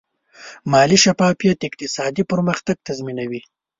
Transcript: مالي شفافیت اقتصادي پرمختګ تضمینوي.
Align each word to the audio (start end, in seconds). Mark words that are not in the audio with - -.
مالي 0.71 0.97
شفافیت 1.03 1.59
اقتصادي 1.67 2.23
پرمختګ 2.31 2.75
تضمینوي. 2.87 3.41